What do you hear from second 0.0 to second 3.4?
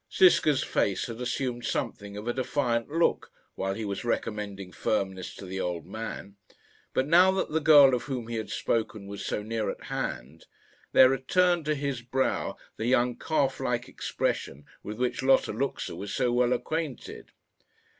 Ziska's face had assumed something of a defiant look